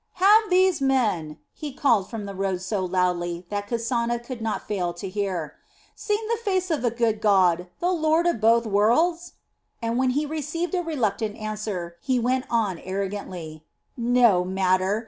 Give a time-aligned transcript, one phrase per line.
[0.13, 4.95] "Have these men," he called from the road so loudly that Kasana could not fail
[4.95, 5.53] to hear,
[5.93, 9.33] "seen the face of the good god, the lord of both worlds?"
[9.79, 13.63] And when he received a reluctant answer, he went on arrogantly:
[13.95, 14.99] "No matter!